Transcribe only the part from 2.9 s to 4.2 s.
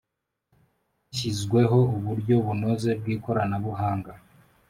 bw ikoranabuhanga